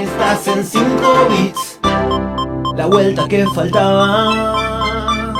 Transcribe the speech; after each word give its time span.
Estás 0.00 0.46
en 0.46 0.64
5 0.64 0.84
bits, 1.28 1.80
la 2.76 2.86
vuelta 2.86 3.26
que 3.26 3.44
faltaba. 3.46 5.34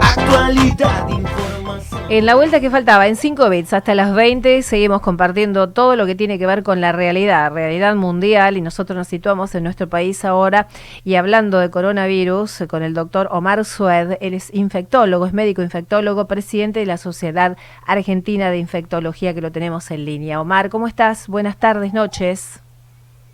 Actualidad, 0.00 1.08
información. 1.08 2.02
En 2.08 2.24
la 2.24 2.36
vuelta 2.36 2.60
que 2.60 2.70
faltaba, 2.70 3.08
en 3.08 3.16
5 3.16 3.50
bits 3.50 3.72
hasta 3.72 3.96
las 3.96 4.14
20, 4.14 4.62
seguimos 4.62 5.00
compartiendo 5.00 5.70
todo 5.70 5.96
lo 5.96 6.06
que 6.06 6.14
tiene 6.14 6.38
que 6.38 6.46
ver 6.46 6.62
con 6.62 6.80
la 6.80 6.92
realidad, 6.92 7.52
realidad 7.52 7.96
mundial, 7.96 8.56
y 8.56 8.60
nosotros 8.60 8.96
nos 8.96 9.08
situamos 9.08 9.52
en 9.56 9.64
nuestro 9.64 9.88
país 9.88 10.24
ahora. 10.24 10.68
Y 11.02 11.16
hablando 11.16 11.58
de 11.58 11.68
coronavirus, 11.68 12.62
con 12.68 12.84
el 12.84 12.94
doctor 12.94 13.28
Omar 13.32 13.64
Sued, 13.64 14.18
él 14.20 14.34
es 14.34 14.54
infectólogo, 14.54 15.26
es 15.26 15.32
médico 15.32 15.62
infectólogo, 15.62 16.28
presidente 16.28 16.78
de 16.78 16.86
la 16.86 16.96
Sociedad 16.96 17.56
Argentina 17.84 18.52
de 18.52 18.58
Infectología, 18.58 19.34
que 19.34 19.40
lo 19.40 19.50
tenemos 19.50 19.90
en 19.90 20.04
línea. 20.04 20.40
Omar, 20.40 20.70
¿cómo 20.70 20.86
estás? 20.86 21.26
Buenas 21.26 21.56
tardes, 21.56 21.92
noches. 21.92 22.62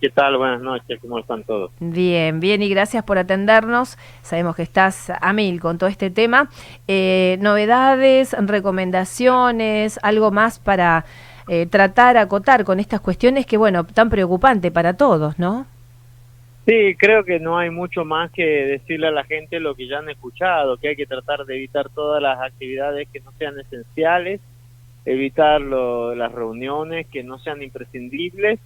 ¿Qué 0.05 0.11
tal? 0.11 0.37
Buenas 0.37 0.61
noches, 0.61 1.01
¿cómo 1.01 1.19
están 1.19 1.45
todos? 1.45 1.73
Bien, 1.81 2.39
bien 2.39 2.61
y 2.61 2.69
gracias 2.69 3.03
por 3.05 3.17
atendernos. 3.17 3.97
Sabemos 4.21 4.55
que 4.55 4.61
estás 4.61 5.09
a 5.09 5.33
mil 5.33 5.61
con 5.61 5.79
todo 5.79 5.89
este 5.89 6.11
tema. 6.11 6.51
Eh, 6.87 7.39
novedades, 7.41 8.37
recomendaciones, 8.39 9.99
algo 10.03 10.31
más 10.31 10.59
para 10.59 11.07
eh, 11.49 11.65
tratar, 11.65 12.19
acotar 12.19 12.65
con 12.65 12.81
estas 12.81 13.01
cuestiones 13.01 13.47
que, 13.47 13.57
bueno, 13.57 13.85
tan 13.85 14.11
preocupante 14.11 14.71
para 14.71 14.95
todos, 14.95 15.39
¿no? 15.39 15.67
Sí, 16.67 16.95
creo 16.99 17.25
que 17.25 17.41
no 17.41 17.57
hay 17.57 17.71
mucho 17.71 18.05
más 18.05 18.31
que 18.31 18.45
decirle 18.45 19.07
a 19.07 19.11
la 19.11 19.25
gente 19.25 19.59
lo 19.59 19.75
que 19.75 19.89
ya 19.89 20.01
han 20.01 20.11
escuchado, 20.11 20.77
que 20.77 20.89
hay 20.89 20.97
que 20.97 21.07
tratar 21.07 21.47
de 21.47 21.57
evitar 21.57 21.89
todas 21.89 22.21
las 22.21 22.43
actividades 22.43 23.09
que 23.11 23.21
no 23.21 23.33
sean 23.39 23.59
esenciales, 23.59 24.43
evitar 25.07 25.63
lo, 25.63 26.15
las 26.15 26.31
reuniones 26.31 27.07
que 27.07 27.25
no 27.25 27.39
sean 27.39 27.63
imprescindibles 27.63 28.61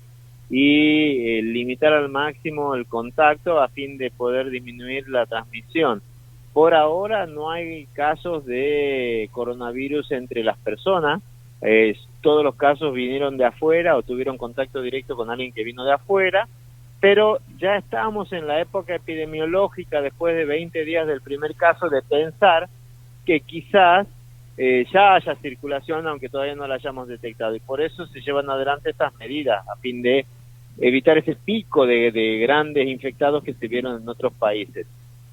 y 0.51 1.39
eh, 1.39 1.43
limitar 1.43 1.93
al 1.93 2.09
máximo 2.09 2.75
el 2.75 2.87
contacto 2.87 3.61
a 3.61 3.69
fin 3.69 3.99
de 3.99 4.11
poder 4.11 4.51
disminuir 4.51 5.09
la 5.09 5.27
transmisión. 5.27 6.03
Por 6.53 6.75
ahora 6.75 7.27
no 7.27 7.51
hay 7.51 7.87
casos 7.93 8.45
de 8.47 9.29
coronavirus 9.33 10.13
entre 10.13 10.43
las 10.43 10.59
personas, 10.59 11.23
todos 12.21 12.45
los 12.45 12.55
casos 12.55 12.95
vinieron 12.95 13.37
de 13.37 13.45
afuera 13.45 13.97
o 13.97 14.03
tuvieron 14.03 14.39
contacto 14.39 14.81
directo 14.81 15.17
con 15.17 15.31
alguien 15.31 15.53
que 15.53 15.65
vino 15.65 15.85
de 15.85 15.93
afuera, 15.93 16.49
pero 17.01 17.39
ya 17.59 17.77
estamos 17.77 18.33
en 18.33 18.47
la 18.47 18.61
época 18.61 18.95
epidemiológica 18.95 20.01
después 20.01 20.35
de 20.35 20.45
20 20.45 20.85
días 20.85 21.07
del 21.07 21.21
primer 21.21 21.55
caso 21.55 21.89
de 21.89 22.03
pensar 22.03 22.69
que 23.25 23.41
quizás 23.41 24.07
eh, 24.57 24.85
ya 24.93 25.15
haya 25.15 25.37
circulación 25.37 26.07
aunque 26.09 26.29
todavía 26.29 26.57
no 26.57 26.67
la 26.67 26.75
hayamos 26.75 27.07
detectado 27.07 27.55
y 27.55 27.61
por 27.61 27.81
eso 27.81 28.07
se 28.07 28.21
llevan 28.21 28.51
adelante 28.51 28.91
estas 28.91 29.15
medidas 29.15 29.67
a 29.69 29.77
fin 29.77 30.03
de 30.03 30.27
evitar 30.81 31.19
ese 31.19 31.35
pico 31.35 31.87
de, 31.87 32.13
de, 32.13 32.39
grandes 32.39 32.87
infectados 32.87 33.43
que 33.43 33.55
se 33.55 33.69
vieron 33.69 34.01
en 34.01 34.09
otros 34.09 34.33
países. 34.33 34.87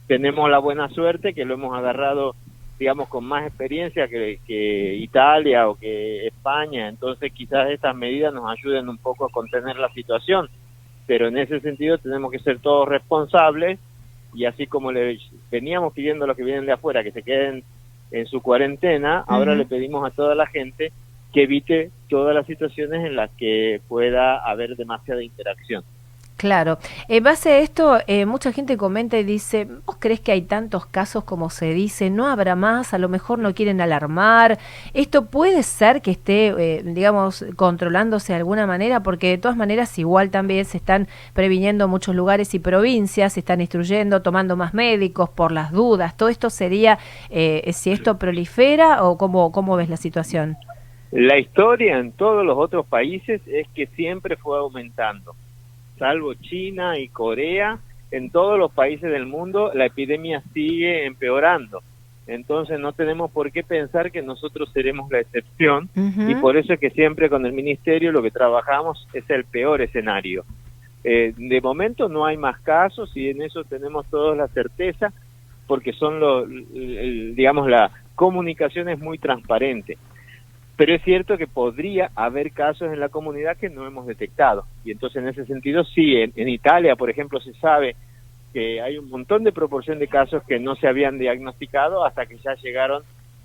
Tenemos 0.07 0.49
la 0.49 0.59
buena 0.59 0.89
suerte 0.89 1.33
que 1.33 1.45
lo 1.45 1.55
hemos 1.55 1.77
agarrado, 1.77 2.35
digamos, 2.79 3.07
con 3.09 3.25
más 3.25 3.47
experiencia 3.47 4.07
que, 4.07 4.39
que 4.45 4.95
Italia 4.95 5.67
o 5.69 5.75
que 5.75 6.27
España, 6.27 6.87
entonces 6.87 7.31
quizás 7.31 7.69
estas 7.69 7.95
medidas 7.95 8.33
nos 8.33 8.49
ayuden 8.49 8.89
un 8.89 8.97
poco 8.97 9.25
a 9.25 9.29
contener 9.29 9.77
la 9.77 9.91
situación, 9.93 10.49
pero 11.07 11.27
en 11.27 11.37
ese 11.37 11.59
sentido 11.59 11.97
tenemos 11.97 12.31
que 12.31 12.39
ser 12.39 12.59
todos 12.59 12.87
responsables 12.87 13.79
y 14.33 14.45
así 14.45 14.67
como 14.67 14.91
le 14.91 15.17
veníamos 15.51 15.93
pidiendo 15.93 16.25
a 16.25 16.27
los 16.27 16.37
que 16.37 16.43
vienen 16.43 16.65
de 16.65 16.73
afuera 16.73 17.03
que 17.03 17.11
se 17.11 17.23
queden 17.23 17.63
en 18.11 18.25
su 18.27 18.41
cuarentena, 18.41 19.21
uh 19.21 19.31
-huh. 19.31 19.35
ahora 19.35 19.55
le 19.55 19.65
pedimos 19.65 20.05
a 20.05 20.13
toda 20.13 20.35
la 20.35 20.47
gente 20.47 20.91
que 21.35 21.43
evite 21.43 21.91
todas 22.07 22.33
las 22.33 22.47
situaciones 22.47 23.05
en 23.05 23.17
las 23.17 23.29
que 23.31 23.81
pueda 23.89 24.37
haber 24.37 24.77
demasiada 24.77 25.21
interacción. 25.21 25.83
Claro. 26.37 26.79
En 27.09 27.23
base 27.23 27.49
a 27.49 27.59
esto, 27.59 27.97
eh, 28.07 28.25
mucha 28.25 28.53
gente 28.53 28.77
comenta 28.77 29.17
y 29.17 29.25
dice, 29.25 29.67
¿vos 29.85 29.97
crees 29.99 30.21
que 30.21 30.31
hay 30.31 30.43
tantos 30.43 30.85
casos 30.85 31.25
como 31.25 31.49
se 31.49 31.73
dice? 31.73 32.09
¿No 32.09 32.27
habrá 32.27 32.55
más? 32.55 32.93
A 32.93 32.99
lo 32.99 33.09
mejor 33.09 33.39
no 33.39 33.53
quieren 33.53 33.81
alarmar. 33.81 34.59
¿Esto 34.93 35.25
puede 35.25 35.63
ser 35.63 36.01
que 36.01 36.11
esté, 36.11 36.53
eh, 36.57 36.83
digamos, 36.83 37.45
controlándose 37.57 38.31
de 38.31 38.37
alguna 38.37 38.65
manera? 38.65 39.03
Porque 39.03 39.29
de 39.29 39.37
todas 39.37 39.57
maneras 39.57 39.99
igual 39.99 40.29
también 40.29 40.63
se 40.63 40.77
están 40.77 41.09
previniendo 41.33 41.89
muchos 41.89 42.15
lugares 42.15 42.53
y 42.53 42.59
provincias, 42.59 43.33
se 43.33 43.41
están 43.41 43.59
instruyendo, 43.59 44.21
tomando 44.21 44.55
más 44.55 44.73
médicos 44.73 45.29
por 45.29 45.51
las 45.51 45.73
dudas. 45.73 46.15
¿Todo 46.15 46.29
esto 46.29 46.49
sería, 46.49 46.97
eh, 47.29 47.69
si 47.73 47.91
esto 47.91 48.17
prolifera 48.19 49.03
o 49.03 49.17
cómo, 49.17 49.51
cómo 49.51 49.75
ves 49.75 49.89
la 49.89 49.97
situación? 49.97 50.57
La 51.11 51.37
historia 51.37 51.99
en 51.99 52.11
todos 52.11 52.45
los 52.45 52.57
otros 52.57 52.85
países 52.85 53.41
es 53.47 53.67
que 53.69 53.87
siempre 53.87 54.35
fue 54.35 54.57
aumentando, 54.57 55.35
salvo 55.97 56.33
China 56.33 56.99
y 56.99 57.07
Corea, 57.07 57.79
en 58.11 58.29
todos 58.29 58.57
los 58.57 58.71
países 58.71 59.11
del 59.11 59.25
mundo 59.25 59.71
la 59.73 59.85
epidemia 59.85 60.41
sigue 60.53 61.05
empeorando. 61.05 61.81
Entonces 62.27 62.79
no 62.79 62.91
tenemos 62.93 63.29
por 63.31 63.51
qué 63.51 63.63
pensar 63.63 64.11
que 64.11 64.23
nosotros 64.23 64.71
seremos 64.73 65.11
la 65.11 65.19
excepción 65.19 65.89
uh 65.95 65.99
-huh. 65.99 66.31
y 66.31 66.35
por 66.35 66.57
eso 66.57 66.73
es 66.73 66.79
que 66.79 66.89
siempre 66.89 67.29
con 67.29 67.45
el 67.45 67.53
ministerio 67.53 68.11
lo 68.11 68.23
que 68.23 68.31
trabajamos 68.31 69.07
es 69.13 69.29
el 69.29 69.45
peor 69.45 69.81
escenario. 69.81 70.43
Eh, 71.03 71.33
de 71.37 71.61
momento 71.61 72.09
no 72.09 72.25
hay 72.25 72.35
más 72.35 72.59
casos 72.61 73.15
y 73.15 73.29
en 73.29 73.43
eso 73.43 73.63
tenemos 73.63 74.07
todos 74.07 74.35
la 74.35 74.47
certeza 74.47 75.13
porque 75.67 75.93
son 75.93 76.19
los, 76.19 76.47
digamos, 76.49 77.69
la 77.69 77.91
comunicación 78.15 78.89
es 78.89 78.99
muy 78.99 79.17
transparente 79.19 79.97
pero 80.77 80.93
es 80.93 81.01
cierto 81.03 81.37
que 81.37 81.47
podría 81.47 82.11
haber 82.15 82.51
casos 82.51 82.91
en 82.91 82.99
la 82.99 83.09
comunidad 83.09 83.57
que 83.57 83.69
no 83.69 83.87
hemos 83.87 84.05
detectado. 84.05 84.65
Y 84.83 84.91
entonces 84.91 85.21
en 85.21 85.29
ese 85.29 85.45
sentido 85.45 85.83
sí, 85.85 86.15
en, 86.17 86.49
Italia, 86.49 86.95
por 86.95 87.09
ejemplo, 87.09 87.39
se 87.39 87.53
sabe 87.53 87.95
que 88.53 88.81
hay 88.81 88.97
un 88.97 89.09
montón 89.09 89.43
de 89.43 89.51
proporción 89.51 89.99
de 89.99 90.07
casos 90.07 90.43
que 90.43 90.59
no 90.59 90.75
se 90.75 90.87
habían 90.87 91.17
diagnosticado 91.17 92.05
hasta 92.05 92.25
que 92.25 92.37
ya 92.37 92.55
llegaron 92.55 93.03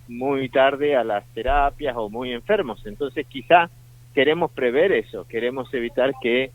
muy 0.08 0.48
tarde 0.48 0.96
a 0.96 1.04
las 1.04 1.24
terapias 1.34 1.96
o 1.96 2.10
muy 2.10 2.32
enfermos. 2.32 2.84
Entonces 2.84 3.26
quizá 3.28 3.70
queremos 4.12 4.50
prever 4.50 4.90
eso, 4.92 5.26
queremos 5.28 5.72
evitar 5.72 6.12
que 6.20 6.50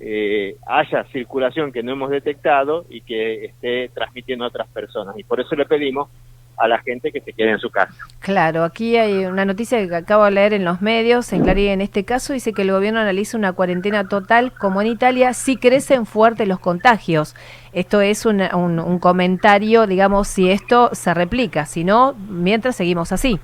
eh, 0.00 0.56
haya 0.66 1.04
circulación 1.04 1.72
que 1.72 1.82
no 1.82 1.92
hemos 1.92 2.10
detectado 2.10 2.84
y 2.90 3.00
que 3.00 3.46
esté 3.46 3.90
transmitiendo 3.94 4.44
a 4.44 4.48
otras 4.48 4.68
personas. 4.68 5.16
Y 5.18 5.24
por 5.24 5.40
eso 5.40 5.54
le 5.54 5.66
pedimos 5.66 6.08
a 6.56 6.68
la 6.68 6.78
gente 6.78 7.12
que 7.12 7.20
se 7.20 7.32
quede 7.32 7.52
en 7.52 7.58
su 7.58 7.70
casa. 7.70 7.92
Claro, 8.20 8.64
aquí 8.64 8.96
hay 8.96 9.26
una 9.26 9.44
noticia 9.44 9.86
que 9.86 9.94
acabo 9.94 10.24
de 10.24 10.30
leer 10.30 10.52
en 10.54 10.64
los 10.64 10.80
medios, 10.80 11.32
en 11.32 11.42
Clarín 11.42 11.68
en 11.70 11.80
este 11.80 12.04
caso, 12.04 12.32
dice 12.32 12.52
que 12.52 12.62
el 12.62 12.70
gobierno 12.70 13.00
analiza 13.00 13.36
una 13.36 13.52
cuarentena 13.52 14.08
total, 14.08 14.52
como 14.52 14.80
en 14.80 14.88
Italia, 14.88 15.34
si 15.34 15.56
crecen 15.56 16.06
fuerte 16.06 16.46
los 16.46 16.58
contagios. 16.58 17.36
Esto 17.72 18.00
es 18.00 18.24
un, 18.24 18.40
un, 18.54 18.78
un 18.78 18.98
comentario, 18.98 19.86
digamos, 19.86 20.28
si 20.28 20.50
esto 20.50 20.90
se 20.94 21.12
replica, 21.12 21.66
si 21.66 21.84
no, 21.84 22.14
mientras 22.14 22.76
seguimos 22.76 23.12
así. 23.12 23.38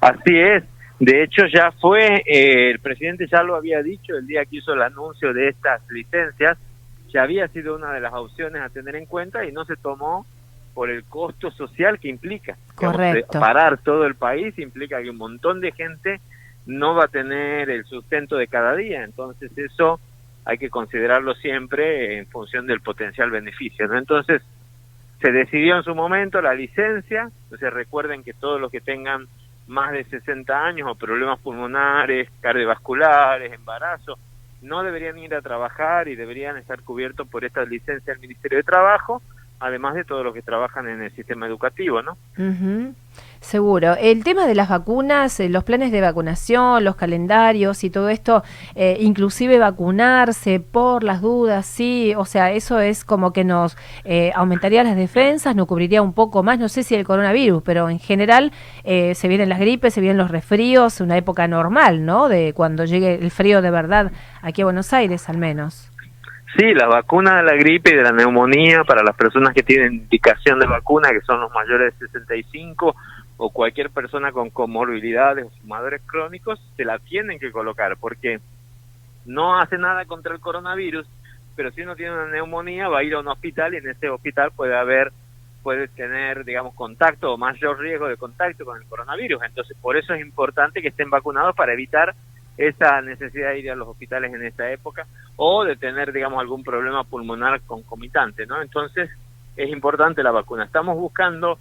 Así 0.00 0.38
es. 0.38 0.64
De 1.00 1.22
hecho, 1.24 1.42
ya 1.52 1.72
fue, 1.80 2.22
eh, 2.24 2.70
el 2.70 2.78
presidente 2.78 3.26
ya 3.30 3.42
lo 3.42 3.56
había 3.56 3.82
dicho 3.82 4.16
el 4.16 4.26
día 4.26 4.44
que 4.44 4.58
hizo 4.58 4.72
el 4.72 4.82
anuncio 4.82 5.32
de 5.32 5.48
estas 5.48 5.82
licencias, 5.90 6.56
ya 7.12 7.22
había 7.22 7.48
sido 7.48 7.74
una 7.76 7.92
de 7.92 8.00
las 8.00 8.12
opciones 8.12 8.62
a 8.62 8.68
tener 8.68 8.96
en 8.96 9.06
cuenta 9.06 9.44
y 9.44 9.52
no 9.52 9.64
se 9.64 9.76
tomó 9.76 10.24
por 10.74 10.90
el 10.90 11.04
costo 11.04 11.50
social 11.52 11.98
que 11.98 12.08
implica. 12.08 12.56
Correcto. 12.74 13.32
Digamos, 13.32 13.48
parar 13.48 13.78
todo 13.78 14.04
el 14.04 14.16
país 14.16 14.58
implica 14.58 15.00
que 15.00 15.10
un 15.10 15.16
montón 15.16 15.60
de 15.60 15.72
gente 15.72 16.20
no 16.66 16.94
va 16.94 17.04
a 17.04 17.08
tener 17.08 17.70
el 17.70 17.84
sustento 17.84 18.36
de 18.36 18.48
cada 18.48 18.74
día. 18.74 19.04
Entonces 19.04 19.56
eso 19.56 20.00
hay 20.44 20.58
que 20.58 20.70
considerarlo 20.70 21.34
siempre 21.34 22.18
en 22.18 22.26
función 22.26 22.66
del 22.66 22.80
potencial 22.80 23.30
beneficio. 23.30 23.86
¿no? 23.86 23.96
Entonces 23.96 24.42
se 25.22 25.32
decidió 25.32 25.76
en 25.76 25.84
su 25.84 25.94
momento 25.94 26.42
la 26.42 26.54
licencia. 26.54 27.30
Entonces 27.44 27.72
recuerden 27.72 28.24
que 28.24 28.34
todos 28.34 28.60
los 28.60 28.70
que 28.70 28.80
tengan 28.80 29.26
más 29.66 29.92
de 29.92 30.04
60 30.04 30.66
años 30.66 30.88
o 30.90 30.94
problemas 30.94 31.38
pulmonares, 31.38 32.28
cardiovasculares, 32.40 33.52
embarazo, 33.52 34.18
no 34.60 34.82
deberían 34.82 35.18
ir 35.18 35.34
a 35.34 35.42
trabajar 35.42 36.08
y 36.08 36.16
deberían 36.16 36.56
estar 36.56 36.82
cubiertos 36.82 37.28
por 37.28 37.44
esta 37.44 37.64
licencia 37.64 38.12
del 38.12 38.20
Ministerio 38.20 38.58
de 38.58 38.64
Trabajo 38.64 39.22
además 39.64 39.94
de 39.94 40.04
todos 40.04 40.22
los 40.22 40.34
que 40.34 40.42
trabajan 40.42 40.86
en 40.88 41.02
el 41.02 41.10
sistema 41.14 41.46
educativo, 41.46 42.02
¿no? 42.02 42.18
Uh. 42.36 42.92
Seguro. 43.40 43.94
El 43.98 44.24
tema 44.24 44.46
de 44.46 44.54
las 44.54 44.70
vacunas, 44.70 45.38
eh, 45.38 45.48
los 45.50 45.64
planes 45.64 45.92
de 45.92 46.00
vacunación, 46.00 46.82
los 46.82 46.96
calendarios 46.96 47.84
y 47.84 47.90
todo 47.90 48.08
esto, 48.08 48.42
eh, 48.74 48.96
inclusive 49.00 49.58
vacunarse 49.58 50.60
por 50.60 51.04
las 51.04 51.20
dudas, 51.20 51.66
sí, 51.66 52.14
o 52.16 52.24
sea, 52.24 52.52
eso 52.52 52.80
es 52.80 53.04
como 53.04 53.32
que 53.32 53.44
nos 53.44 53.76
eh, 54.04 54.32
aumentaría 54.34 54.82
las 54.82 54.96
defensas, 54.96 55.54
nos 55.54 55.66
cubriría 55.66 56.00
un 56.00 56.14
poco 56.14 56.42
más, 56.42 56.58
no 56.58 56.70
sé 56.70 56.82
si 56.82 56.94
el 56.94 57.04
coronavirus, 57.04 57.62
pero 57.62 57.90
en 57.90 57.98
general 57.98 58.50
eh, 58.82 59.14
se 59.14 59.28
vienen 59.28 59.50
las 59.50 59.60
gripes, 59.60 59.92
se 59.92 60.00
vienen 60.00 60.18
los 60.18 60.30
resfríos, 60.30 61.00
una 61.00 61.18
época 61.18 61.46
normal, 61.46 62.04
¿no? 62.06 62.28
De 62.28 62.54
cuando 62.54 62.86
llegue 62.86 63.14
el 63.14 63.30
frío 63.30 63.60
de 63.60 63.70
verdad 63.70 64.10
aquí 64.40 64.62
a 64.62 64.64
Buenos 64.64 64.92
Aires, 64.94 65.28
al 65.28 65.36
menos. 65.36 65.90
Sí, 66.56 66.72
la 66.72 66.86
vacuna 66.86 67.38
de 67.38 67.42
la 67.42 67.54
gripe 67.54 67.90
y 67.90 67.96
de 67.96 68.02
la 68.02 68.12
neumonía 68.12 68.84
para 68.84 69.02
las 69.02 69.16
personas 69.16 69.52
que 69.54 69.64
tienen 69.64 69.94
indicación 69.94 70.60
de 70.60 70.66
vacuna, 70.66 71.10
que 71.10 71.20
son 71.22 71.40
los 71.40 71.52
mayores 71.52 71.98
de 71.98 72.06
65 72.06 72.94
o 73.36 73.50
cualquier 73.50 73.90
persona 73.90 74.30
con 74.30 74.50
comorbilidades 74.50 75.46
o 75.46 75.50
fumadores 75.60 76.02
crónicos, 76.06 76.60
se 76.76 76.84
la 76.84 77.00
tienen 77.00 77.40
que 77.40 77.50
colocar 77.50 77.96
porque 77.96 78.38
no 79.24 79.58
hace 79.58 79.78
nada 79.78 80.04
contra 80.04 80.32
el 80.32 80.40
coronavirus, 80.40 81.06
pero 81.56 81.72
si 81.72 81.82
uno 81.82 81.96
tiene 81.96 82.12
una 82.12 82.28
neumonía 82.28 82.88
va 82.88 83.00
a 83.00 83.02
ir 83.02 83.14
a 83.14 83.20
un 83.20 83.28
hospital 83.28 83.74
y 83.74 83.78
en 83.78 83.88
ese 83.88 84.08
hospital 84.08 84.52
puede 84.54 84.76
haber 84.76 85.12
puede 85.64 85.88
tener, 85.88 86.44
digamos, 86.44 86.74
contacto 86.74 87.32
o 87.32 87.38
mayor 87.38 87.80
riesgo 87.80 88.06
de 88.06 88.18
contacto 88.18 88.66
con 88.66 88.76
el 88.76 88.86
coronavirus. 88.86 89.42
Entonces, 89.44 89.74
por 89.80 89.96
eso 89.96 90.12
es 90.12 90.20
importante 90.20 90.82
que 90.82 90.88
estén 90.88 91.08
vacunados 91.08 91.56
para 91.56 91.72
evitar 91.72 92.14
esa 92.56 93.00
necesidad 93.00 93.50
de 93.50 93.60
ir 93.60 93.70
a 93.70 93.76
los 93.76 93.88
hospitales 93.88 94.32
en 94.32 94.44
esta 94.44 94.70
época 94.70 95.06
o 95.36 95.64
de 95.64 95.76
tener, 95.76 96.12
digamos, 96.12 96.40
algún 96.40 96.62
problema 96.62 97.04
pulmonar 97.04 97.60
concomitante, 97.62 98.46
¿no? 98.46 98.62
Entonces, 98.62 99.10
es 99.56 99.70
importante 99.70 100.22
la 100.22 100.30
vacuna. 100.30 100.64
Estamos 100.64 100.96
buscando 100.96 101.58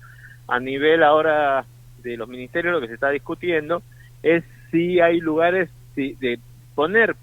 a 0.48 0.60
nivel 0.60 1.04
ahora 1.04 1.66
de 2.04 2.18
los 2.18 2.28
ministerios, 2.28 2.74
lo 2.74 2.82
que 2.82 2.88
se 2.88 2.96
está 2.96 3.10
discutiendo 3.10 3.82
es 4.22 4.44
si 4.72 5.00
hay 5.00 5.20
lugares 5.20 5.70
de 5.96 6.40
poner 6.76 7.16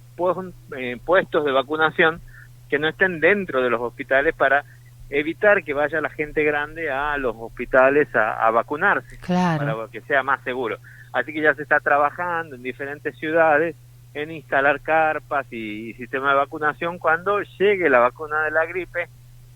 eh, 0.76 0.98
puestos 1.04 1.44
de 1.44 1.52
vacunación 1.52 2.20
que 2.68 2.78
no 2.78 2.88
estén 2.88 3.20
dentro 3.20 3.62
de 3.62 3.70
los 3.70 3.80
hospitales 3.80 4.34
para 4.34 4.64
evitar 5.08 5.64
que 5.64 5.72
vaya 5.72 6.00
la 6.00 6.10
gente 6.10 6.44
grande 6.44 6.90
a 6.90 7.16
los 7.16 7.34
hospitales 7.38 8.08
a, 8.14 8.48
vacunarse, 8.50 9.18
para 9.26 9.74
que 9.90 10.02
sea 10.02 10.22
más 10.22 10.42
seguro. 10.44 10.76
Así 11.12 11.32
que 11.32 11.42
ya 11.42 11.54
se 11.54 11.62
está 11.62 11.80
trabajando 11.80 12.56
en 12.56 12.62
diferentes 12.62 13.16
ciudades 13.18 13.76
en 14.14 14.30
instalar 14.30 14.80
carpas 14.80 15.46
y, 15.52 15.94
sistema 15.94 16.30
de 16.30 16.36
vacunación 16.36 16.98
cuando 16.98 17.40
llegue 17.58 17.88
la 17.88 18.00
vacuna 18.00 18.42
de 18.44 18.50
la 18.50 18.66
gripe, 18.66 19.08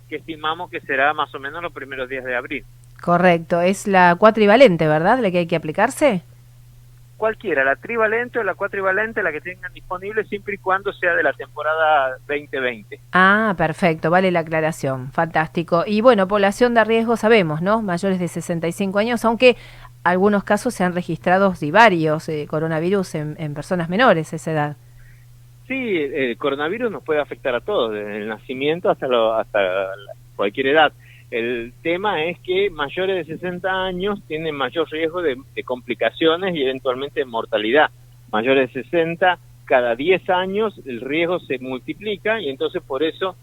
que 0.08 0.16
estimamos 0.16 0.70
que 0.70 0.80
será 0.80 1.12
más 1.12 1.34
o 1.34 1.40
menos 1.40 1.62
los 1.62 1.72
primeros 1.72 2.08
días 2.08 2.24
de 2.24 2.36
abril. 2.36 2.64
Correcto, 3.00 3.60
es 3.60 3.86
la 3.86 4.14
cuatrivalente, 4.16 4.86
¿verdad? 4.86 5.18
La 5.18 5.30
que 5.30 5.38
hay 5.38 5.46
que 5.46 5.56
aplicarse 5.56 6.22
cualquiera, 7.16 7.64
la 7.64 7.76
trivalente 7.76 8.38
o 8.38 8.42
la 8.42 8.54
cuatrivalente, 8.54 9.22
la 9.22 9.32
que 9.32 9.40
tengan 9.40 9.72
disponible, 9.72 10.24
siempre 10.24 10.56
y 10.56 10.58
cuando 10.58 10.92
sea 10.92 11.14
de 11.14 11.22
la 11.22 11.32
temporada 11.32 12.18
2020. 12.28 13.00
Ah, 13.12 13.54
perfecto, 13.56 14.10
vale 14.10 14.30
la 14.30 14.40
aclaración, 14.40 15.10
fantástico. 15.10 15.84
Y 15.86 16.02
bueno, 16.02 16.28
población 16.28 16.74
de 16.74 16.84
riesgo 16.84 17.16
sabemos, 17.16 17.62
¿no? 17.62 17.80
Mayores 17.80 18.18
de 18.18 18.28
65 18.28 18.98
años, 18.98 19.24
aunque 19.24 19.56
algunos 20.04 20.44
casos 20.44 20.74
se 20.74 20.84
han 20.84 20.94
registrado 20.94 21.54
varios 21.72 22.28
eh, 22.28 22.46
coronavirus 22.48 23.14
en, 23.14 23.54
personas 23.54 23.88
menores 23.88 24.32
esa 24.32 24.52
edad. 24.52 24.76
Sí, 25.66 25.96
el 25.96 26.36
coronavirus 26.36 26.92
nos 26.92 27.02
puede 27.02 27.20
afectar 27.20 27.54
a 27.54 27.60
todos, 27.60 27.92
desde 27.92 28.18
el 28.18 28.28
nacimiento 28.28 28.90
hasta, 28.90 29.08
lo, 29.08 29.34
hasta 29.34 29.60
cualquier 30.36 30.68
edad. 30.68 30.92
El 31.30 31.72
tema 31.82 32.22
es 32.22 32.38
que 32.40 32.70
mayores 32.70 33.26
de 33.26 33.34
60 33.34 33.68
años 33.68 34.22
tienen 34.28 34.54
mayor 34.54 34.88
riesgo 34.90 35.22
de, 35.22 35.36
complicaciones 35.64 36.54
y 36.54 36.62
eventualmente 36.62 37.20
de 37.20 37.26
mortalidad. 37.26 37.90
Mayores 38.30 38.72
de 38.72 38.82
60, 38.82 39.38
cada 39.64 39.96
10 39.96 40.28
años 40.30 40.78
el 40.84 41.00
riesgo 41.00 41.40
se 41.40 41.58
multiplica 41.58 42.40
y 42.40 42.50
entonces 42.50 42.82
por 42.82 43.02
eso 43.02 43.36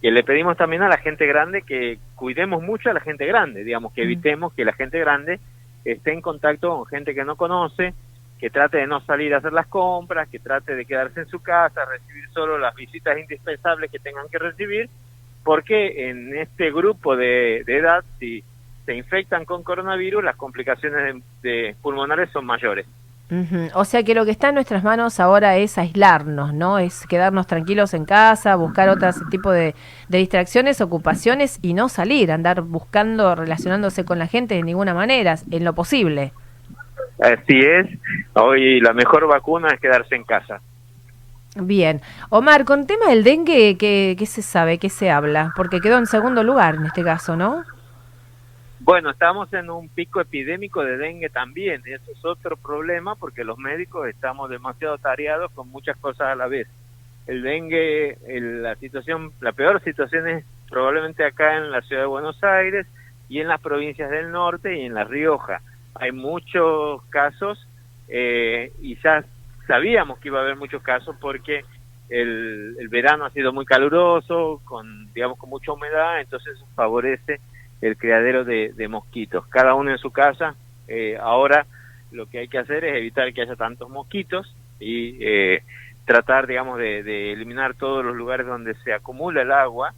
que 0.00 0.10
le 0.10 0.24
pedimos 0.24 0.56
también 0.56 0.82
a 0.82 0.88
la 0.88 0.98
gente 0.98 1.26
grande 1.26 1.62
que 1.62 1.98
cuidemos 2.14 2.62
mucho 2.62 2.90
a 2.90 2.94
la 2.94 3.00
gente 3.00 3.26
grande, 3.26 3.64
digamos, 3.64 3.92
que 3.92 4.02
evitemos 4.02 4.52
que 4.54 4.64
la 4.64 4.72
gente 4.72 4.98
grande 4.98 5.38
esté 5.92 6.12
en 6.12 6.20
contacto 6.20 6.76
con 6.76 6.86
gente 6.86 7.14
que 7.14 7.24
no 7.24 7.36
conoce, 7.36 7.94
que 8.38 8.50
trate 8.50 8.78
de 8.78 8.86
no 8.86 9.00
salir 9.00 9.34
a 9.34 9.38
hacer 9.38 9.52
las 9.52 9.66
compras, 9.66 10.28
que 10.28 10.38
trate 10.38 10.74
de 10.74 10.84
quedarse 10.84 11.20
en 11.20 11.28
su 11.28 11.40
casa, 11.40 11.84
recibir 11.84 12.28
solo 12.30 12.58
las 12.58 12.74
visitas 12.74 13.18
indispensables 13.18 13.90
que 13.90 13.98
tengan 13.98 14.28
que 14.28 14.38
recibir 14.38 14.90
porque 15.46 16.10
en 16.10 16.36
este 16.36 16.72
grupo 16.72 17.16
de, 17.16 17.58
edad, 17.68 18.04
si 18.18 18.42
se 18.84 18.96
infectan 18.96 19.44
con 19.44 19.62
coronavirus, 19.62 20.24
las 20.24 20.34
complicaciones 20.34 21.22
de, 21.40 21.76
pulmonares 21.80 22.30
son 22.30 22.44
mayores. 22.44 22.84
O 23.74 23.84
sea 23.84 24.04
que 24.04 24.14
lo 24.14 24.24
que 24.24 24.30
está 24.30 24.50
en 24.50 24.54
nuestras 24.54 24.84
manos 24.84 25.18
ahora 25.18 25.56
es 25.56 25.78
aislarnos, 25.78 26.54
¿no? 26.54 26.78
Es 26.78 27.06
quedarnos 27.08 27.48
tranquilos 27.48 27.92
en 27.92 28.04
casa, 28.04 28.54
buscar 28.54 28.88
otro 28.88 29.10
tipo 29.30 29.50
de, 29.50 29.74
distracciones, 30.08 30.80
ocupaciones 30.80 31.58
y 31.60 31.74
no 31.74 31.88
salir, 31.88 32.30
andar 32.30 32.60
buscando, 32.60 33.34
relacionándose 33.34 34.04
con 34.04 34.20
la 34.20 34.28
gente 34.28 34.54
de 34.54 34.62
ninguna 34.62 34.94
manera, 34.94 35.34
en 35.50 35.64
lo 35.64 35.74
posible. 35.74 36.32
Así 37.18 37.58
es, 37.58 37.86
hoy 38.34 38.80
la 38.80 38.92
mejor 38.92 39.26
vacuna 39.26 39.68
es 39.74 39.80
quedarse 39.80 40.14
en 40.14 40.22
casa. 40.22 40.60
Bien. 41.56 42.02
Omar, 42.28 42.64
con 42.64 42.86
tema 42.86 43.06
del 43.08 43.24
dengue, 43.24 43.76
¿qué, 43.76 44.14
¿qué, 44.16 44.26
se 44.26 44.42
sabe? 44.42 44.78
¿Qué 44.78 44.90
se 44.90 45.10
habla? 45.10 45.52
Porque 45.56 45.80
quedó 45.80 45.98
en 45.98 46.06
segundo 46.06 46.44
lugar 46.44 46.76
en 46.76 46.86
este 46.86 47.02
caso, 47.02 47.34
¿no? 47.34 47.64
Bueno, 48.86 49.10
estamos 49.10 49.52
en 49.52 49.68
un 49.68 49.88
pico 49.88 50.20
epidémico 50.20 50.84
de 50.84 50.96
dengue 50.96 51.28
también. 51.28 51.82
Eso 51.86 52.12
es 52.12 52.24
otro 52.24 52.56
problema 52.56 53.16
porque 53.16 53.42
los 53.42 53.58
médicos 53.58 54.06
estamos 54.06 54.48
demasiado 54.48 54.96
tareados 54.98 55.50
con 55.50 55.68
muchas 55.70 55.96
cosas 55.96 56.28
a 56.28 56.36
la 56.36 56.46
vez. 56.46 56.68
El 57.26 57.42
dengue, 57.42 58.16
la 58.28 58.76
situación, 58.76 59.32
la 59.40 59.50
peor 59.50 59.82
situación 59.82 60.28
es 60.28 60.44
probablemente 60.70 61.24
acá 61.24 61.56
en 61.56 61.72
la 61.72 61.82
ciudad 61.82 62.02
de 62.02 62.06
Buenos 62.06 62.40
Aires 62.44 62.86
y 63.28 63.40
en 63.40 63.48
las 63.48 63.60
provincias 63.60 64.08
del 64.08 64.30
norte 64.30 64.78
y 64.78 64.84
en 64.84 64.94
La 64.94 65.02
Rioja. 65.02 65.62
Hay 65.96 66.12
muchos 66.12 67.02
casos 67.06 67.66
eh, 68.06 68.70
y 68.80 68.94
ya 69.02 69.24
sabíamos 69.66 70.20
que 70.20 70.28
iba 70.28 70.38
a 70.38 70.42
haber 70.42 70.54
muchos 70.54 70.80
casos 70.84 71.16
porque 71.20 71.64
el, 72.08 72.86
verano 72.88 73.24
ha 73.24 73.30
sido 73.30 73.52
muy 73.52 73.64
caluroso, 73.64 74.60
con 74.64 75.12
digamos 75.12 75.38
con 75.38 75.50
mucha 75.50 75.72
humedad, 75.72 76.20
entonces 76.20 76.56
favorece 76.76 77.40
el 77.80 77.96
criadero 77.96 78.44
de, 78.44 78.88
mosquitos. 78.88 79.46
Cada 79.48 79.74
uno 79.74 79.90
en 79.90 79.98
su 79.98 80.10
casa. 80.10 80.54
Eh, 80.88 81.18
ahora 81.20 81.66
lo 82.12 82.26
que 82.26 82.38
hay 82.38 82.48
que 82.48 82.58
hacer 82.58 82.84
es 82.84 82.96
evitar 82.96 83.32
que 83.32 83.42
haya 83.42 83.56
tantos 83.56 83.90
mosquitos 83.90 84.54
y 84.78 85.18
eh, 85.20 85.62
tratar, 86.04 86.46
digamos, 86.46 86.78
de, 86.78 87.02
de, 87.02 87.32
eliminar 87.32 87.74
todos 87.74 88.04
los 88.04 88.14
lugares 88.14 88.46
donde 88.46 88.74
se 88.84 88.92
acumula 88.92 89.42
el 89.42 89.50
agua 89.50 89.92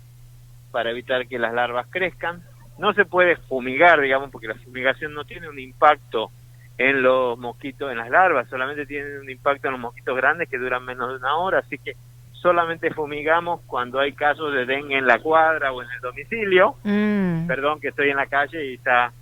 para 0.71 0.91
evitar 0.91 1.27
que 1.29 1.39
las 1.39 1.53
larvas 1.53 1.87
crezcan. 1.91 2.43
No 2.79 2.93
se 2.95 3.05
puede 3.05 3.37
fumigar, 3.37 4.01
digamos, 4.01 4.31
porque 4.31 4.49
la 4.49 4.55
fumigación 4.55 5.13
no 5.13 5.25
tiene 5.25 5.49
un 5.49 5.59
impacto 5.59 6.31
en 6.79 7.03
los 7.03 7.37
mosquitos, 7.37 7.91
en 7.91 7.99
las 7.99 8.09
larvas, 8.09 8.49
solamente 8.49 8.87
tienen 8.87 9.19
un 9.19 9.29
impacto 9.29 9.67
en 9.67 9.73
los 9.73 9.81
mosquitos 9.81 10.17
grandes 10.17 10.49
que 10.49 10.59
duran 10.59 10.85
menos 10.85 11.11
de 11.11 11.17
una 11.17 11.37
hora, 11.37 11.59
así 11.59 11.77
que 11.77 11.97
solamente 12.41 12.93
fumigamos 12.93 13.61
cuando 13.67 13.99
hay 13.99 14.13
casos 14.13 14.53
de 14.53 14.67
dengue 14.67 14.99
en 14.99 15.07
la 15.07 15.19
cuadra 15.19 15.73
o 15.73 15.83
en 15.83 15.89
el 15.91 16.01
domicilio. 16.01 16.77
Mm. 16.85 17.47
Perdón 17.47 17.81
que 17.81 17.89
estoy 17.89 18.11
en 18.11 18.17
la 18.17 18.27
calle 18.27 18.65
y 18.65 18.75
está 18.75 19.13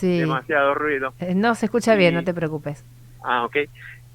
demasiado 0.00 0.74
ruido. 0.74 1.14
Eh, 1.20 1.34
no, 1.34 1.54
se 1.54 1.66
escucha 1.66 1.94
bien, 1.94 2.14
no 2.14 2.24
te 2.24 2.34
preocupes. 2.34 2.84
Ah, 3.24 3.44
ok. 3.44 3.56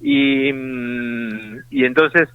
Y, 0.00 0.52
mm, 0.52 1.58
y 1.70 1.84
entonces 1.84 2.28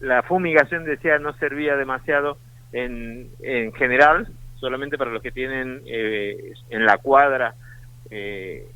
la 0.00 0.22
fumigación, 0.22 0.84
decía, 0.84 1.18
no 1.18 1.32
servía 1.34 1.76
demasiado 1.76 2.38
en, 2.72 3.28
en 3.42 3.72
general, 3.72 4.28
solamente 4.56 4.96
para 4.96 5.10
los 5.10 5.22
que 5.22 5.30
tienen 5.30 5.82
eh, 5.86 6.52
en 6.70 6.84
la 6.84 6.98
cuadra 6.98 7.54
eh, 8.10 8.66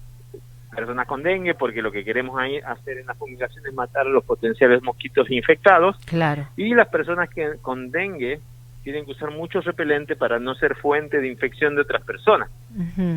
personas 0.75 1.07
con 1.07 1.23
dengue, 1.23 1.55
porque 1.55 1.83
lo 1.83 1.91
que 1.91 2.05
queremos 2.05 2.39
ahí 2.39 2.59
hacer 2.59 2.99
en 2.99 3.07
la 3.07 3.15
fumigación 3.15 3.67
es 3.67 3.75
matar 3.75 4.07
a 4.07 4.11
los 4.11 4.25
potenciales 4.25 4.83
mosquitos 4.83 5.31
infectados. 5.31 5.97
Claro. 6.05 6.47
Y 6.57 6.75
las 6.75 6.89
personas 6.89 7.29
que 7.31 7.57
con 7.63 7.91
dengue 7.91 8.41
tienen 8.83 9.05
que 9.05 9.13
usar 9.13 9.31
mucho 9.31 9.61
repelente 9.61 10.17
para 10.17 10.39
no 10.39 10.55
ser 10.55 10.75
fuente 10.77 11.21
de 11.21 11.29
infección 11.29 11.75
de 11.75 11.83
otras 11.83 12.03
personas, 12.05 12.49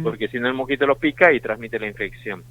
porque 0.04 0.28
si 0.28 0.38
no 0.38 0.48
el 0.48 0.54
mosquito 0.54 0.86
los 0.86 0.98
pica 0.98 1.32
y 1.32 1.40
transmite 1.40 1.80
la 1.80 1.88
infección. 1.88 2.44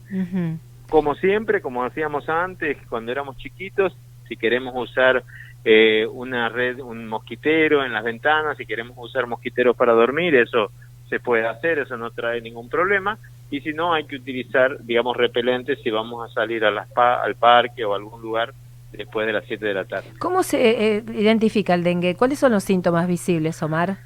Como 0.88 1.14
siempre, 1.16 1.60
como 1.60 1.84
hacíamos 1.84 2.28
antes, 2.28 2.78
cuando 2.88 3.12
éramos 3.12 3.36
chiquitos, 3.36 3.94
si 4.26 4.36
queremos 4.36 4.72
usar 4.74 5.22
eh, 5.64 6.06
una 6.10 6.48
red, 6.48 6.80
un 6.80 7.08
mosquitero 7.08 7.84
en 7.84 7.92
las 7.92 8.04
ventanas, 8.04 8.56
si 8.56 8.64
queremos 8.64 8.96
usar 8.98 9.26
mosquiteros 9.26 9.76
para 9.76 9.92
dormir, 9.92 10.34
eso 10.34 10.70
se 11.10 11.20
puede 11.20 11.46
hacer, 11.46 11.80
eso 11.80 11.96
no 11.96 12.10
trae 12.12 12.40
ningún 12.40 12.70
problema 12.70 13.18
y 13.50 13.60
si 13.60 13.72
no 13.72 13.92
hay 13.92 14.04
que 14.04 14.16
utilizar, 14.16 14.78
digamos, 14.82 15.16
repelentes 15.16 15.80
si 15.82 15.90
vamos 15.90 16.30
a 16.30 16.32
salir 16.32 16.64
a 16.64 16.70
las 16.70 16.88
al 16.96 17.34
parque 17.34 17.84
o 17.84 17.92
a 17.92 17.96
algún 17.96 18.22
lugar 18.22 18.54
después 18.92 19.26
de 19.26 19.32
las 19.32 19.44
7 19.44 19.64
de 19.66 19.74
la 19.74 19.84
tarde. 19.84 20.10
¿Cómo 20.18 20.42
se 20.42 20.96
eh, 20.96 21.04
identifica 21.12 21.74
el 21.74 21.82
dengue? 21.82 22.14
¿Cuáles 22.14 22.38
son 22.38 22.52
los 22.52 22.64
síntomas 22.64 23.06
visibles, 23.08 23.60
Omar? 23.62 23.98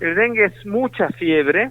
El 0.00 0.14
dengue 0.14 0.46
es 0.46 0.66
mucha 0.66 1.08
fiebre, 1.10 1.70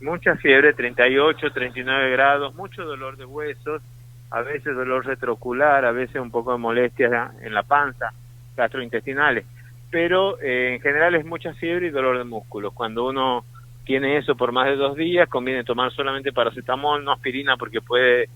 mucha 0.00 0.36
fiebre, 0.36 0.72
38, 0.72 1.52
39 1.52 2.10
grados, 2.10 2.54
mucho 2.54 2.84
dolor 2.84 3.16
de 3.16 3.24
huesos, 3.24 3.82
a 4.30 4.42
veces 4.42 4.74
dolor 4.74 5.04
retroocular, 5.06 5.84
a 5.84 5.92
veces 5.92 6.16
un 6.16 6.30
poco 6.30 6.52
de 6.52 6.58
molestias 6.58 7.32
en 7.42 7.52
la 7.52 7.64
panza, 7.64 8.12
gastrointestinales, 8.56 9.44
pero 9.90 10.40
eh, 10.40 10.74
en 10.74 10.80
general 10.80 11.14
es 11.16 11.24
mucha 11.24 11.52
fiebre 11.54 11.88
y 11.88 11.90
dolor 11.90 12.18
de 12.18 12.24
músculos. 12.24 12.72
Cuando 12.72 13.06
uno 13.06 13.44
tiene 13.86 14.18
eso 14.18 14.34
por 14.36 14.52
más 14.52 14.66
de 14.66 14.76
dos 14.76 14.96
días, 14.96 15.28
conviene 15.28 15.64
tomar 15.64 15.92
solamente 15.92 16.32
paracetamol, 16.32 17.02
no 17.04 17.12
aspirina 17.12 17.56
porque 17.56 17.80
puede 17.80 18.28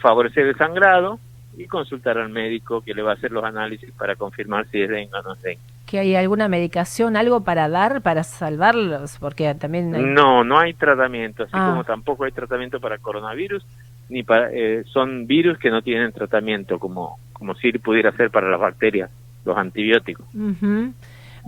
favorecer 0.00 0.46
el 0.46 0.56
sangrado 0.56 1.20
y 1.56 1.66
consultar 1.66 2.18
al 2.18 2.30
médico 2.30 2.80
que 2.80 2.94
le 2.94 3.02
va 3.02 3.12
a 3.12 3.14
hacer 3.14 3.30
los 3.30 3.44
análisis 3.44 3.90
para 3.92 4.16
confirmar 4.16 4.66
si 4.68 4.80
es 4.80 4.88
dengue 4.88 5.14
o 5.14 5.22
no 5.22 5.34
es 5.34 5.42
dengue. 5.42 5.62
¿Que 5.86 6.00
hay 6.00 6.16
alguna 6.16 6.48
medicación, 6.48 7.16
algo 7.16 7.44
para 7.44 7.68
dar, 7.68 8.02
para 8.02 8.24
salvarlos? 8.24 9.18
Porque 9.18 9.54
también... 9.54 10.14
No, 10.14 10.42
no 10.42 10.58
hay 10.58 10.74
tratamiento, 10.74 11.44
así 11.44 11.52
ah. 11.54 11.68
como 11.70 11.84
tampoco 11.84 12.24
hay 12.24 12.32
tratamiento 12.32 12.80
para 12.80 12.98
coronavirus, 12.98 13.64
ni 14.08 14.22
para... 14.22 14.50
Eh, 14.52 14.82
son 14.86 15.26
virus 15.26 15.58
que 15.58 15.70
no 15.70 15.82
tienen 15.82 16.12
tratamiento, 16.12 16.78
como, 16.78 17.18
como 17.32 17.54
si 17.54 17.70
pudiera 17.72 18.12
ser 18.12 18.30
para 18.30 18.50
las 18.50 18.60
bacterias 18.60 19.10
los 19.44 19.56
antibióticos. 19.56 20.26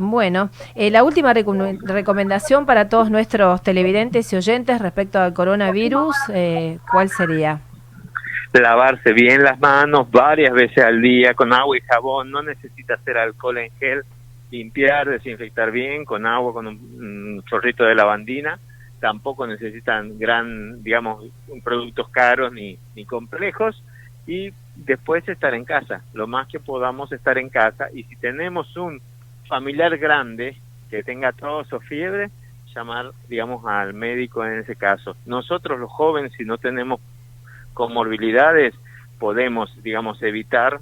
Bueno, 0.00 0.50
eh, 0.76 0.92
la 0.92 1.02
última 1.02 1.34
recomendación 1.34 2.66
para 2.66 2.88
todos 2.88 3.10
nuestros 3.10 3.60
televidentes 3.64 4.32
y 4.32 4.36
oyentes 4.36 4.80
respecto 4.80 5.18
al 5.18 5.34
coronavirus, 5.34 6.14
eh, 6.32 6.78
¿cuál 6.88 7.08
sería? 7.08 7.60
Lavarse 8.52 9.12
bien 9.12 9.42
las 9.42 9.58
manos 9.58 10.08
varias 10.08 10.52
veces 10.52 10.84
al 10.84 11.02
día 11.02 11.34
con 11.34 11.52
agua 11.52 11.76
y 11.76 11.80
jabón, 11.80 12.30
no 12.30 12.42
necesita 12.42 12.94
hacer 12.94 13.18
alcohol 13.18 13.58
en 13.58 13.72
gel, 13.80 14.02
limpiar, 14.52 15.08
desinfectar 15.08 15.72
bien 15.72 16.04
con 16.04 16.26
agua, 16.26 16.52
con 16.52 16.68
un, 16.68 17.42
chorrito 17.50 17.82
de 17.82 17.96
lavandina, 17.96 18.60
tampoco 19.00 19.48
necesitan 19.48 20.16
gran, 20.16 20.80
digamos, 20.84 21.24
productos 21.64 22.08
caros 22.10 22.52
ni, 22.52 22.78
ni 22.94 23.04
complejos. 23.04 23.82
Y 24.28 24.52
después 24.76 25.28
estar 25.28 25.54
en 25.54 25.64
casa, 25.64 26.02
lo 26.12 26.28
más 26.28 26.46
que 26.46 26.60
podamos 26.60 27.10
estar 27.10 27.36
en 27.36 27.48
casa. 27.48 27.88
Y 27.92 28.04
si 28.04 28.14
tenemos 28.16 28.76
un 28.76 29.00
familiar 29.48 29.96
grande 29.98 30.56
que 30.90 31.02
tenga 31.02 31.32
tos 31.32 31.72
o 31.72 31.80
fiebre, 31.80 32.30
llamar, 32.74 33.12
digamos, 33.28 33.64
al 33.66 33.94
médico 33.94 34.44
en 34.44 34.60
ese 34.60 34.76
caso. 34.76 35.16
Nosotros 35.26 35.78
los 35.78 35.90
jóvenes, 35.90 36.32
si 36.36 36.44
no 36.44 36.58
tenemos 36.58 37.00
comorbilidades, 37.74 38.74
podemos, 39.18 39.70
digamos, 39.82 40.22
evitar 40.22 40.80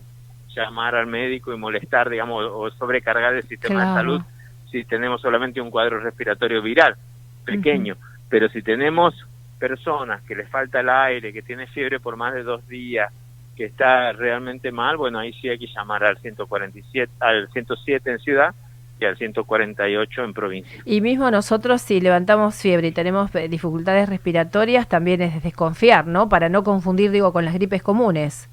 llamar 0.54 0.94
al 0.94 1.06
médico 1.06 1.52
y 1.52 1.58
molestar, 1.58 2.08
digamos, 2.11 2.44
o 2.50 2.70
sobrecargar 2.70 3.35
el 3.35 3.42
sistema 3.42 3.80
de 3.80 3.94
salud 3.94 4.23
si 4.70 4.85
tenemos 4.85 5.20
solamente 5.20 5.61
un 5.61 5.70
cuadro 5.70 6.00
respiratorio 6.00 6.62
viral 6.62 6.96
pequeño. 7.44 7.96
Pero 8.28 8.49
si 8.49 8.62
tenemos 8.62 9.14
personas 9.58 10.23
que 10.23 10.35
les 10.35 10.49
falta 10.49 10.80
el 10.80 10.88
aire, 10.88 11.32
que 11.32 11.42
tiene 11.42 11.66
fiebre 11.66 12.00
por 12.00 12.16
más 12.16 12.35
de 12.35 12.42
dos 12.42 12.66
días, 12.68 13.12
que 13.56 13.64
está 13.64 14.12
realmente 14.12 14.70
mal, 14.70 14.96
bueno, 14.96 15.18
ahí 15.18 15.32
sí 15.34 15.48
hay 15.48 15.58
que 15.58 15.66
llamar 15.66 16.04
al 16.04 16.18
147, 16.18 17.10
al 17.20 17.48
107 17.50 18.10
en 18.10 18.18
ciudad 18.18 18.54
y 19.00 19.04
al 19.04 19.16
148 19.16 20.25
en 20.25 20.32
provincia. 20.34 20.82
Y 20.84 21.00
mismo 21.00 21.30
nosotros 21.30 21.82
si 21.82 22.00
levantamos 22.00 22.60
fiebre 22.60 22.88
y 22.88 22.92
tenemos 22.92 23.34
eh, 23.34 23.48
dificultades 23.48 24.08
respiratorias, 24.08 24.88
también 24.88 25.22
es 25.22 25.42
desconfiar, 25.42 26.06
¿no? 26.06 26.28
Para 26.28 26.48
no 26.48 26.62
confundir, 26.64 27.10
digo, 27.10 27.32
con 27.32 27.44
las 27.44 27.54
gripes 27.54 27.82
comunes. 27.82 28.48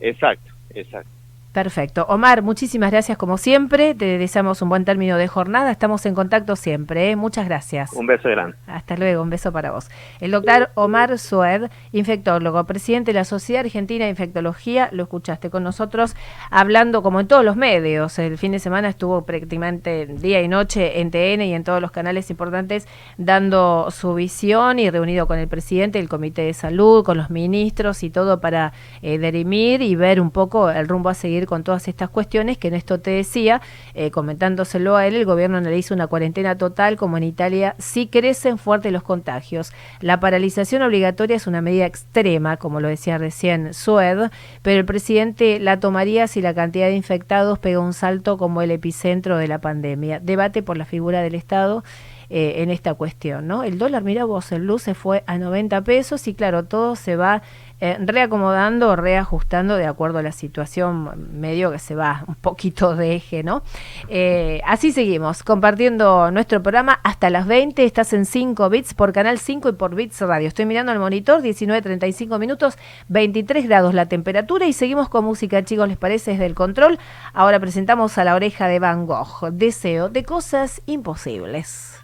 Exacto, 0.00 0.52
exacto. 0.70 1.10
Perfecto. 1.52 2.04
Omar, 2.08 2.42
muchísimas 2.42 2.90
gracias 2.90 3.16
como 3.16 3.38
siempre. 3.38 3.94
Te 3.94 4.18
deseamos 4.18 4.60
un 4.60 4.68
buen 4.68 4.84
término 4.84 5.16
de 5.16 5.28
jornada. 5.28 5.70
Estamos 5.70 6.04
en 6.04 6.14
contacto 6.14 6.56
siempre. 6.56 7.10
¿eh? 7.10 7.16
Muchas 7.16 7.46
gracias. 7.46 7.92
Un 7.94 8.06
beso 8.06 8.28
grande. 8.28 8.56
Hasta 8.66 8.96
luego. 8.96 9.22
Un 9.22 9.30
beso 9.30 9.50
para 9.50 9.70
vos. 9.70 9.88
El 10.20 10.30
doctor 10.30 10.70
Omar 10.74 11.18
Sued, 11.18 11.70
infectólogo, 11.92 12.62
presidente 12.64 13.12
de 13.12 13.18
la 13.18 13.24
Sociedad 13.24 13.64
Argentina 13.64 14.04
de 14.04 14.10
Infectología, 14.10 14.90
lo 14.92 15.04
escuchaste 15.04 15.48
con 15.48 15.64
nosotros 15.64 16.14
hablando 16.50 17.02
como 17.02 17.18
en 17.20 17.26
todos 17.26 17.44
los 17.44 17.56
medios. 17.56 18.18
El 18.18 18.36
fin 18.36 18.52
de 18.52 18.58
semana 18.58 18.88
estuvo 18.88 19.24
prácticamente 19.24 20.06
día 20.06 20.42
y 20.42 20.48
noche 20.48 21.00
en 21.00 21.10
TN 21.10 21.42
y 21.42 21.54
en 21.54 21.64
todos 21.64 21.80
los 21.80 21.90
canales 21.90 22.30
importantes 22.30 22.86
dando 23.16 23.90
su 23.90 24.14
visión 24.14 24.78
y 24.78 24.90
reunido 24.90 25.26
con 25.26 25.38
el 25.38 25.48
presidente 25.48 25.98
del 25.98 26.08
Comité 26.08 26.42
de 26.42 26.54
Salud, 26.54 27.04
con 27.04 27.16
los 27.16 27.30
ministros 27.30 28.02
y 28.02 28.10
todo 28.10 28.40
para 28.40 28.72
eh, 29.02 29.18
derimir 29.18 29.80
y 29.82 29.96
ver 29.96 30.20
un 30.20 30.30
poco 30.30 30.70
el 30.70 30.86
rumbo 30.86 31.08
a 31.08 31.14
seguir 31.14 31.37
con 31.46 31.64
todas 31.64 31.88
estas 31.88 32.10
cuestiones, 32.10 32.58
que 32.58 32.68
en 32.68 32.74
esto 32.74 33.00
te 33.00 33.10
decía, 33.10 33.60
eh, 33.94 34.10
comentándoselo 34.10 34.96
a 34.96 35.06
él, 35.06 35.14
el 35.14 35.24
gobierno 35.24 35.58
analiza 35.58 35.94
una 35.94 36.06
cuarentena 36.06 36.56
total, 36.56 36.96
como 36.96 37.16
en 37.16 37.24
Italia 37.24 37.74
sí 37.78 38.06
crecen 38.06 38.58
fuerte 38.58 38.90
los 38.90 39.02
contagios. 39.02 39.72
La 40.00 40.20
paralización 40.20 40.82
obligatoria 40.82 41.36
es 41.36 41.46
una 41.46 41.62
medida 41.62 41.86
extrema, 41.86 42.56
como 42.56 42.80
lo 42.80 42.88
decía 42.88 43.18
recién 43.18 43.74
Sued, 43.74 44.30
pero 44.62 44.80
el 44.80 44.84
presidente 44.84 45.60
la 45.60 45.80
tomaría 45.80 46.26
si 46.26 46.40
la 46.40 46.54
cantidad 46.54 46.86
de 46.86 46.94
infectados 46.94 47.58
pega 47.58 47.80
un 47.80 47.92
salto 47.92 48.38
como 48.38 48.62
el 48.62 48.70
epicentro 48.70 49.36
de 49.38 49.48
la 49.48 49.58
pandemia. 49.60 50.20
Debate 50.20 50.62
por 50.62 50.76
la 50.76 50.84
figura 50.84 51.22
del 51.22 51.34
Estado. 51.34 51.84
Eh, 52.30 52.62
en 52.62 52.70
esta 52.70 52.92
cuestión, 52.92 53.46
¿no? 53.46 53.62
El 53.64 53.78
dólar, 53.78 54.02
mira 54.02 54.26
vos, 54.26 54.52
el 54.52 54.66
luz 54.66 54.82
se 54.82 54.92
fue 54.92 55.24
a 55.26 55.38
90 55.38 55.80
pesos 55.80 56.28
y 56.28 56.34
claro, 56.34 56.66
todo 56.66 56.94
se 56.94 57.16
va 57.16 57.40
eh, 57.80 57.96
reacomodando 58.00 58.96
reajustando 58.96 59.76
de 59.76 59.86
acuerdo 59.86 60.18
a 60.18 60.22
la 60.22 60.32
situación 60.32 61.38
medio 61.40 61.70
que 61.70 61.78
se 61.78 61.94
va 61.94 62.24
un 62.26 62.34
poquito 62.34 62.96
de 62.96 63.14
eje, 63.14 63.42
¿no? 63.42 63.62
Eh, 64.08 64.60
así 64.66 64.92
seguimos 64.92 65.42
compartiendo 65.42 66.30
nuestro 66.30 66.62
programa 66.62 66.98
hasta 67.04 67.30
las 67.30 67.46
20. 67.46 67.84
Estás 67.84 68.12
en 68.12 68.24
5 68.24 68.68
bits 68.68 68.94
por 68.94 69.12
Canal 69.12 69.38
5 69.38 69.68
y 69.68 69.72
por 69.72 69.94
Bits 69.94 70.20
Radio. 70.20 70.48
Estoy 70.48 70.66
mirando 70.66 70.92
el 70.92 70.98
monitor, 70.98 71.40
19.35 71.40 72.38
minutos, 72.38 72.76
23 73.08 73.68
grados 73.68 73.94
la 73.94 74.06
temperatura 74.06 74.66
y 74.66 74.72
seguimos 74.72 75.08
con 75.08 75.24
música, 75.24 75.64
chicos, 75.64 75.88
¿les 75.88 75.96
parece? 75.96 76.32
Desde 76.32 76.46
el 76.46 76.54
control. 76.54 76.98
Ahora 77.32 77.60
presentamos 77.60 78.18
a 78.18 78.24
la 78.24 78.34
oreja 78.34 78.66
de 78.66 78.78
Van 78.78 79.06
Gogh. 79.06 79.50
Deseo 79.52 80.08
de 80.08 80.24
cosas 80.24 80.82
imposibles. 80.86 81.94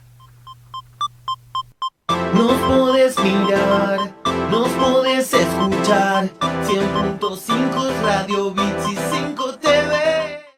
Nos 2.35 2.52
podés 2.69 3.19
mirar, 3.21 4.12
nos 4.50 4.68
podés 4.70 5.32
escuchar. 5.32 6.28
100.5 6.40 8.02
Radio 8.02 8.50
Bits 8.50 9.34